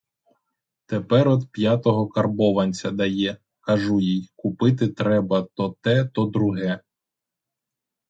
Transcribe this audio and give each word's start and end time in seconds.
Тепер 0.85 1.27
от 1.27 1.51
п'ятого 1.51 2.07
карбованця 2.07 2.91
дає; 2.91 3.37
кажу 3.59 3.99
їй: 3.99 4.29
купити 4.35 4.87
треба 4.87 5.47
то 5.55 5.75
те, 5.81 6.05
то 6.05 6.25
друге. 6.25 6.81